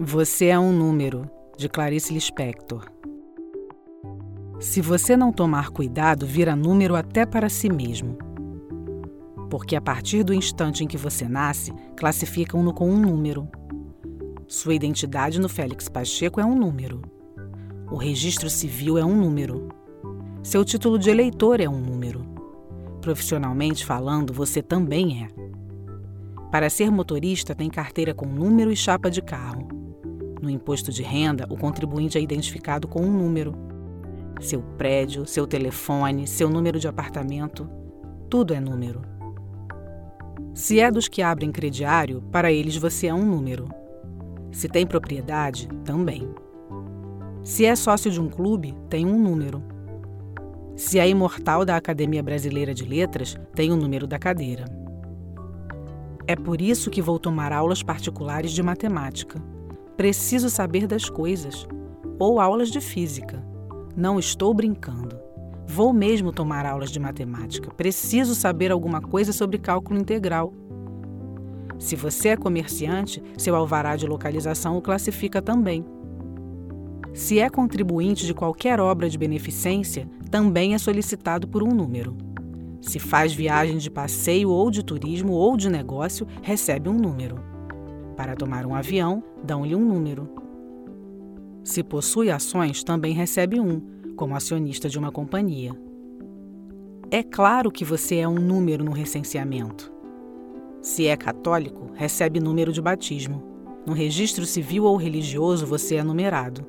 Você 0.00 0.46
é 0.46 0.56
um 0.56 0.72
número, 0.72 1.28
de 1.56 1.68
Clarice 1.68 2.14
Lispector. 2.14 2.86
Se 4.60 4.80
você 4.80 5.16
não 5.16 5.32
tomar 5.32 5.70
cuidado, 5.70 6.24
vira 6.24 6.54
número 6.54 6.94
até 6.94 7.26
para 7.26 7.48
si 7.48 7.68
mesmo. 7.68 8.16
Porque 9.50 9.74
a 9.74 9.80
partir 9.80 10.22
do 10.22 10.32
instante 10.32 10.84
em 10.84 10.86
que 10.86 10.96
você 10.96 11.28
nasce, 11.28 11.72
classificam-no 11.96 12.72
com 12.72 12.88
um 12.88 12.96
número. 12.96 13.48
Sua 14.46 14.72
identidade 14.72 15.40
no 15.40 15.48
Félix 15.48 15.88
Pacheco 15.88 16.40
é 16.40 16.44
um 16.44 16.54
número. 16.54 17.02
O 17.90 17.96
registro 17.96 18.48
civil 18.48 18.98
é 18.98 19.04
um 19.04 19.16
número. 19.16 19.66
Seu 20.44 20.64
título 20.64 20.96
de 20.96 21.10
eleitor 21.10 21.60
é 21.60 21.68
um 21.68 21.80
número. 21.80 22.24
Profissionalmente 23.00 23.84
falando, 23.84 24.32
você 24.32 24.62
também 24.62 25.24
é. 25.24 25.28
Para 26.52 26.70
ser 26.70 26.88
motorista, 26.88 27.52
tem 27.52 27.68
carteira 27.68 28.14
com 28.14 28.26
número 28.26 28.70
e 28.70 28.76
chapa 28.76 29.10
de 29.10 29.20
carro. 29.20 29.77
No 30.40 30.48
imposto 30.48 30.92
de 30.92 31.02
renda, 31.02 31.46
o 31.50 31.56
contribuinte 31.56 32.16
é 32.16 32.20
identificado 32.20 32.86
com 32.86 33.00
um 33.00 33.10
número. 33.10 33.54
Seu 34.40 34.62
prédio, 34.62 35.26
seu 35.26 35.46
telefone, 35.46 36.26
seu 36.26 36.48
número 36.48 36.78
de 36.78 36.86
apartamento, 36.86 37.68
tudo 38.30 38.54
é 38.54 38.60
número. 38.60 39.02
Se 40.54 40.80
é 40.80 40.90
dos 40.90 41.08
que 41.08 41.22
abrem 41.22 41.50
crediário, 41.50 42.22
para 42.30 42.52
eles 42.52 42.76
você 42.76 43.08
é 43.08 43.14
um 43.14 43.24
número. 43.24 43.68
Se 44.52 44.68
tem 44.68 44.86
propriedade, 44.86 45.68
também. 45.84 46.28
Se 47.42 47.64
é 47.64 47.74
sócio 47.74 48.10
de 48.10 48.20
um 48.20 48.28
clube, 48.28 48.76
tem 48.88 49.06
um 49.06 49.18
número. 49.18 49.62
Se 50.76 50.98
é 50.98 51.08
imortal 51.08 51.64
da 51.64 51.76
Academia 51.76 52.22
Brasileira 52.22 52.72
de 52.72 52.84
Letras, 52.84 53.36
tem 53.54 53.72
o 53.72 53.76
número 53.76 54.06
da 54.06 54.18
cadeira. 54.18 54.64
É 56.26 56.36
por 56.36 56.60
isso 56.60 56.90
que 56.90 57.02
vou 57.02 57.18
tomar 57.18 57.52
aulas 57.52 57.82
particulares 57.82 58.52
de 58.52 58.62
matemática. 58.62 59.42
Preciso 59.98 60.48
saber 60.48 60.86
das 60.86 61.10
coisas. 61.10 61.66
Ou 62.20 62.38
aulas 62.38 62.70
de 62.70 62.80
física. 62.80 63.44
Não 63.96 64.16
estou 64.16 64.54
brincando. 64.54 65.18
Vou 65.66 65.92
mesmo 65.92 66.30
tomar 66.30 66.64
aulas 66.64 66.92
de 66.92 67.00
matemática. 67.00 67.68
Preciso 67.74 68.32
saber 68.36 68.70
alguma 68.70 69.00
coisa 69.00 69.32
sobre 69.32 69.58
cálculo 69.58 69.98
integral. 69.98 70.54
Se 71.80 71.96
você 71.96 72.28
é 72.28 72.36
comerciante, 72.36 73.20
seu 73.36 73.56
alvará 73.56 73.96
de 73.96 74.06
localização 74.06 74.78
o 74.78 74.80
classifica 74.80 75.42
também. 75.42 75.84
Se 77.12 77.40
é 77.40 77.50
contribuinte 77.50 78.24
de 78.24 78.32
qualquer 78.32 78.78
obra 78.78 79.10
de 79.10 79.18
beneficência, 79.18 80.08
também 80.30 80.74
é 80.74 80.78
solicitado 80.78 81.48
por 81.48 81.64
um 81.64 81.74
número. 81.74 82.16
Se 82.80 83.00
faz 83.00 83.32
viagem 83.32 83.78
de 83.78 83.90
passeio 83.90 84.48
ou 84.50 84.70
de 84.70 84.84
turismo 84.84 85.32
ou 85.32 85.56
de 85.56 85.68
negócio, 85.68 86.24
recebe 86.40 86.88
um 86.88 86.96
número. 86.96 87.57
Para 88.18 88.34
tomar 88.34 88.66
um 88.66 88.74
avião, 88.74 89.22
dão-lhe 89.44 89.76
um 89.76 89.84
número. 89.84 90.28
Se 91.62 91.84
possui 91.84 92.32
ações, 92.32 92.82
também 92.82 93.14
recebe 93.14 93.60
um, 93.60 93.80
como 94.16 94.34
acionista 94.34 94.88
de 94.88 94.98
uma 94.98 95.12
companhia. 95.12 95.70
É 97.12 97.22
claro 97.22 97.70
que 97.70 97.84
você 97.84 98.16
é 98.16 98.26
um 98.26 98.34
número 98.34 98.82
no 98.82 98.90
recenseamento. 98.90 99.92
Se 100.82 101.06
é 101.06 101.16
católico, 101.16 101.92
recebe 101.94 102.40
número 102.40 102.72
de 102.72 102.82
batismo. 102.82 103.40
No 103.86 103.92
registro 103.92 104.44
civil 104.44 104.82
ou 104.82 104.96
religioso, 104.96 105.64
você 105.64 105.94
é 105.94 106.02
numerado. 106.02 106.66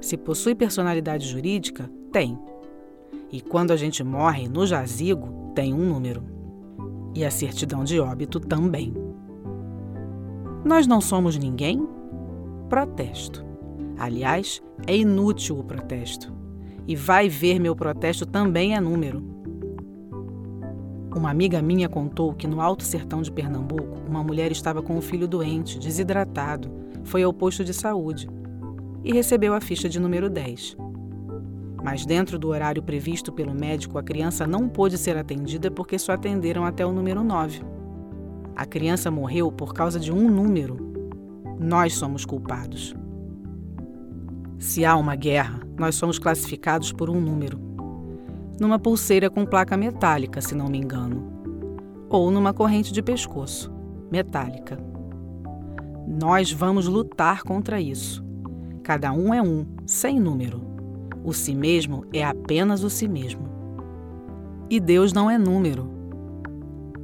Se 0.00 0.16
possui 0.16 0.54
personalidade 0.54 1.28
jurídica, 1.28 1.90
tem, 2.10 2.38
e 3.30 3.42
quando 3.42 3.70
a 3.70 3.76
gente 3.76 4.02
morre 4.02 4.48
no 4.48 4.66
jazigo, 4.66 5.52
tem 5.54 5.74
um 5.74 5.84
número. 5.84 6.22
E 7.14 7.22
a 7.22 7.30
certidão 7.30 7.84
de 7.84 8.00
óbito 8.00 8.40
também. 8.40 9.03
Nós 10.64 10.86
não 10.86 10.98
somos 10.98 11.36
ninguém? 11.36 11.86
Protesto. 12.70 13.44
Aliás, 13.98 14.62
é 14.86 14.96
inútil 14.96 15.58
o 15.58 15.64
protesto. 15.64 16.32
E 16.88 16.96
vai 16.96 17.28
ver 17.28 17.58
meu 17.58 17.76
protesto 17.76 18.24
também 18.24 18.74
é 18.74 18.80
número. 18.80 19.22
Uma 21.14 21.30
amiga 21.30 21.60
minha 21.60 21.86
contou 21.88 22.32
que 22.32 22.46
no 22.46 22.62
Alto 22.62 22.82
Sertão 22.82 23.20
de 23.20 23.30
Pernambuco, 23.30 24.00
uma 24.08 24.24
mulher 24.24 24.50
estava 24.50 24.82
com 24.82 24.96
um 24.96 25.02
filho 25.02 25.28
doente, 25.28 25.78
desidratado, 25.78 26.70
foi 27.04 27.22
ao 27.22 27.32
posto 27.32 27.62
de 27.62 27.74
saúde 27.74 28.26
e 29.04 29.12
recebeu 29.12 29.52
a 29.52 29.60
ficha 29.60 29.88
de 29.88 30.00
número 30.00 30.30
10. 30.30 30.78
Mas 31.84 32.06
dentro 32.06 32.38
do 32.38 32.48
horário 32.48 32.82
previsto 32.82 33.30
pelo 33.30 33.54
médico, 33.54 33.98
a 33.98 34.02
criança 34.02 34.46
não 34.46 34.66
pôde 34.66 34.96
ser 34.96 35.18
atendida 35.18 35.70
porque 35.70 35.98
só 35.98 36.12
atenderam 36.12 36.64
até 36.64 36.84
o 36.86 36.90
número 36.90 37.22
9. 37.22 37.73
A 38.56 38.64
criança 38.64 39.10
morreu 39.10 39.50
por 39.50 39.74
causa 39.74 39.98
de 39.98 40.12
um 40.12 40.30
número. 40.30 40.76
Nós 41.58 41.94
somos 41.94 42.24
culpados. 42.24 42.94
Se 44.58 44.84
há 44.84 44.96
uma 44.96 45.16
guerra, 45.16 45.60
nós 45.78 45.96
somos 45.96 46.18
classificados 46.18 46.92
por 46.92 47.10
um 47.10 47.20
número. 47.20 47.58
Numa 48.60 48.78
pulseira 48.78 49.28
com 49.28 49.44
placa 49.44 49.76
metálica, 49.76 50.40
se 50.40 50.54
não 50.54 50.68
me 50.68 50.78
engano. 50.78 51.24
Ou 52.08 52.30
numa 52.30 52.52
corrente 52.54 52.92
de 52.92 53.02
pescoço, 53.02 53.72
metálica. 54.10 54.78
Nós 56.06 56.52
vamos 56.52 56.86
lutar 56.86 57.42
contra 57.42 57.80
isso. 57.80 58.24
Cada 58.82 59.12
um 59.12 59.34
é 59.34 59.42
um, 59.42 59.66
sem 59.84 60.20
número. 60.20 60.62
O 61.24 61.32
si 61.32 61.54
mesmo 61.54 62.04
é 62.12 62.22
apenas 62.22 62.84
o 62.84 62.90
si 62.90 63.08
mesmo. 63.08 63.48
E 64.70 64.78
Deus 64.78 65.12
não 65.12 65.30
é 65.30 65.36
número. 65.36 65.93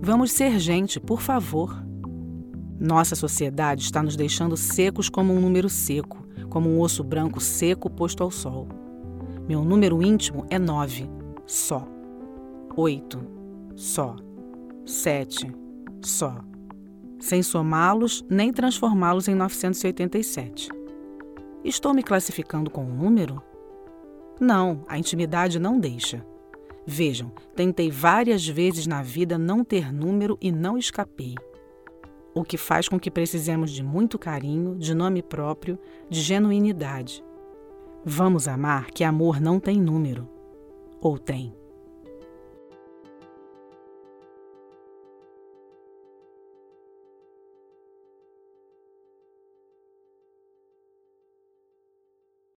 Vamos 0.00 0.32
ser 0.32 0.58
gente, 0.58 1.00
por 1.00 1.20
favor. 1.20 1.84
Nossa 2.78 3.16
sociedade 3.16 3.82
está 3.82 4.02
nos 4.02 4.16
deixando 4.16 4.56
secos 4.56 5.08
como 5.08 5.32
um 5.32 5.40
número 5.40 5.68
seco, 5.68 6.26
como 6.50 6.68
um 6.68 6.80
osso 6.80 7.02
branco 7.02 7.40
seco 7.40 7.88
posto 7.88 8.22
ao 8.22 8.30
sol. 8.30 8.68
Meu 9.48 9.64
número 9.64 10.02
íntimo 10.02 10.44
é 10.50 10.58
nove, 10.58 11.08
só. 11.46 11.86
Oito, 12.76 13.18
só. 13.74 14.16
Sete, 14.84 15.50
só. 16.02 16.40
Sem 17.18 17.42
somá-los 17.42 18.24
nem 18.28 18.52
transformá-los 18.52 19.26
em 19.28 19.34
987. 19.34 20.68
Estou 21.64 21.94
me 21.94 22.02
classificando 22.02 22.70
com 22.70 22.84
um 22.84 22.94
número? 22.94 23.42
Não, 24.38 24.84
a 24.86 24.98
intimidade 24.98 25.58
não 25.58 25.80
deixa. 25.80 26.24
Vejam, 26.86 27.32
tentei 27.56 27.90
várias 27.90 28.46
vezes 28.46 28.86
na 28.86 29.02
vida 29.02 29.36
não 29.36 29.64
ter 29.64 29.92
número 29.92 30.38
e 30.40 30.52
não 30.52 30.78
escapei. 30.78 31.34
O 32.32 32.44
que 32.44 32.56
faz 32.56 32.88
com 32.88 33.00
que 33.00 33.10
precisemos 33.10 33.72
de 33.72 33.82
muito 33.82 34.18
carinho, 34.18 34.76
de 34.76 34.94
nome 34.94 35.20
próprio, 35.22 35.78
de 36.08 36.20
genuinidade. 36.20 37.24
Vamos 38.04 38.46
amar 38.46 38.92
que 38.92 39.02
amor 39.02 39.40
não 39.40 39.58
tem 39.58 39.80
número. 39.80 40.28
Ou 41.00 41.18
tem? 41.18 41.52